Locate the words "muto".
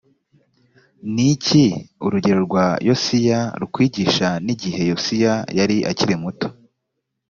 6.23-6.47